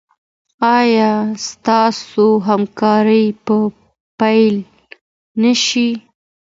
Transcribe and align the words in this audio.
ایا 0.77 1.11
ستاسو 1.47 2.27
همکاري 2.47 3.25
به 3.45 3.57
پیل 4.19 4.55
نه 5.41 5.53
شي؟ 5.65 5.87